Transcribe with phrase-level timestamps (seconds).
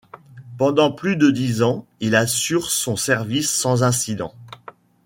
[0.57, 4.33] Pendant plus de dix ans, il assure son service sans incident.